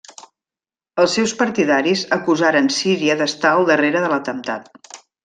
[1.01, 4.97] Els seus partidaris acusaren Síria d'estar al darrere de l'atemptat.